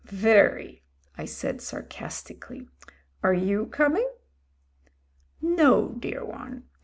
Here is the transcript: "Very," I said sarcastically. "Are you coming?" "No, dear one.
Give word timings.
"Very," 0.05 0.81
I 1.15 1.25
said 1.25 1.61
sarcastically. 1.61 2.67
"Are 3.21 3.35
you 3.35 3.67
coming?" 3.67 4.09
"No, 5.39 5.89
dear 5.89 6.25
one. 6.25 6.63